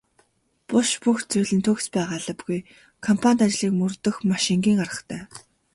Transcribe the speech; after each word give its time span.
Буш 0.69 0.89
бүх 1.03 1.17
зүйл 1.31 1.51
нь 1.57 1.65
төгс 1.67 1.85
байх 1.93 2.09
албагүй 2.17 2.59
компанит 3.05 3.45
ажлыг 3.45 3.73
мөрдөх 3.79 4.15
маш 4.29 4.43
энгийн 4.55 4.83
аргатай. 4.85 5.21